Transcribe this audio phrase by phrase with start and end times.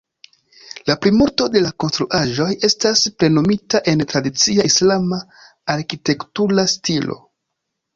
[0.89, 5.25] La plimulto de la konstruaĵoj estas plenumita en tradicia islama
[5.79, 7.25] arkitektura stilo.